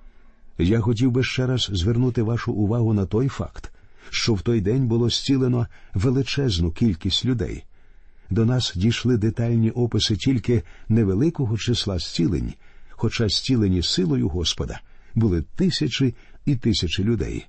Я 0.58 0.80
хотів 0.80 1.10
би 1.10 1.24
ще 1.24 1.46
раз 1.46 1.70
звернути 1.72 2.22
вашу 2.22 2.52
увагу 2.52 2.94
на 2.94 3.06
той 3.06 3.28
факт, 3.28 3.72
що 4.10 4.34
в 4.34 4.42
той 4.42 4.60
день 4.60 4.86
було 4.86 5.10
зцілено 5.10 5.66
величезну 5.94 6.70
кількість 6.70 7.24
людей. 7.24 7.64
До 8.30 8.44
нас 8.44 8.72
дійшли 8.76 9.16
детальні 9.16 9.70
описи 9.70 10.16
тільки 10.16 10.62
невеликого 10.88 11.56
числа 11.56 11.98
зцілень, 11.98 12.54
хоча 12.90 13.28
зцілені 13.28 13.82
силою 13.82 14.28
Господа 14.28 14.80
були 15.14 15.42
тисячі 15.42 16.14
і 16.46 16.56
тисячі 16.56 17.04
людей. 17.04 17.46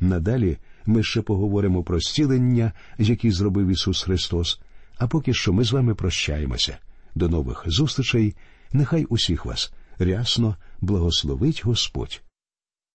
Надалі 0.00 0.56
ми 0.86 1.02
ще 1.02 1.22
поговоримо 1.22 1.82
про 1.82 2.00
зцілення, 2.00 2.72
які 2.98 3.30
зробив 3.30 3.68
Ісус 3.68 4.02
Христос. 4.02 4.60
А 4.98 5.06
поки 5.06 5.34
що 5.34 5.52
ми 5.52 5.64
з 5.64 5.72
вами 5.72 5.94
прощаємося. 5.94 6.78
До 7.14 7.28
нових 7.28 7.64
зустрічей. 7.66 8.34
Нехай 8.72 9.04
усіх 9.04 9.44
вас 9.46 9.72
рясно 9.98 10.56
благословить 10.80 11.64
Господь. 11.64 12.22